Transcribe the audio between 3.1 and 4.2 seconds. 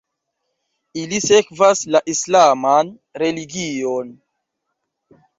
religion.